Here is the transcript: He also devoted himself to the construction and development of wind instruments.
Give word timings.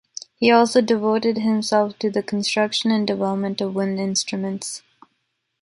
He 0.39 0.49
also 0.51 0.81
devoted 0.81 1.37
himself 1.37 1.99
to 1.99 2.09
the 2.09 2.23
construction 2.23 2.89
and 2.89 3.05
development 3.05 3.61
of 3.61 3.75
wind 3.75 3.99
instruments. 3.99 4.81